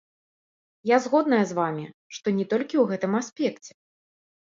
Я 0.91 0.97
згодная 1.03 1.41
з 1.49 1.57
вамі, 1.59 1.85
што 2.19 2.27
не 2.37 2.45
толькі 2.55 2.71
ў 2.79 2.85
гэтым 2.93 3.13
аспекце. 3.21 3.71